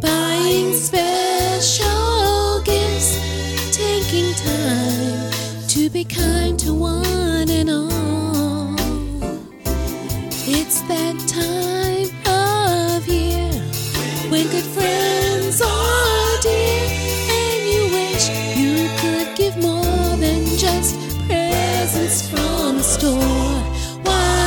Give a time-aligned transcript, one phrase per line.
[0.00, 3.10] buying special gifts,
[3.72, 5.30] taking time
[5.68, 8.76] to be kind to one and all.
[10.50, 13.50] It's that time of year
[14.30, 16.84] when good friends are dear,
[17.40, 18.24] and you wish
[18.60, 20.96] you could give more than just
[21.26, 23.60] presents from a store.
[24.06, 24.37] Why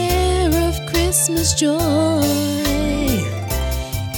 [0.00, 2.20] air of Christmas joy.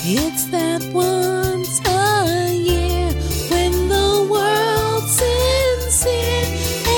[0.05, 3.09] It's that once a year
[3.51, 6.49] when the world's sincere,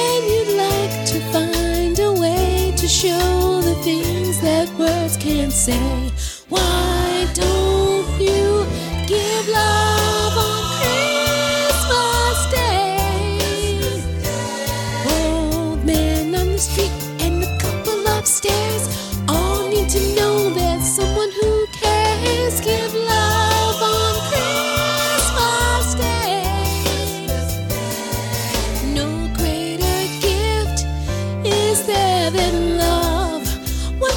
[0.01, 6.11] and you'd like to find a way to show the things that words can't say.
[6.49, 8.67] Why don't you
[9.07, 9.74] give love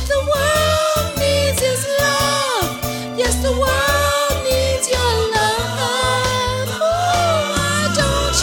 [0.08, 2.70] the world needs is love.
[3.16, 6.68] Yes, the world needs your love.
[6.82, 8.38] Oh, why don't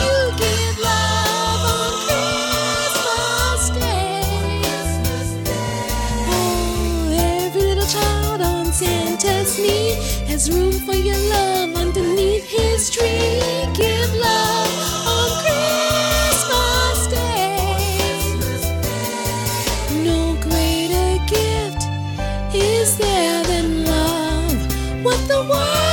[20.02, 21.84] No greater gift
[22.52, 25.04] is there than love.
[25.04, 25.83] What the world?